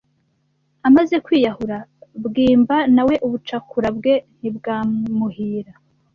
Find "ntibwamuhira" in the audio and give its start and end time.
4.39-5.73